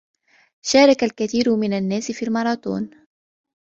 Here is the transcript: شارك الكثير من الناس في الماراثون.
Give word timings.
شارك 0.61 1.03
الكثير 1.03 1.55
من 1.55 1.73
الناس 1.73 2.11
في 2.11 2.25
الماراثون. 2.25 2.89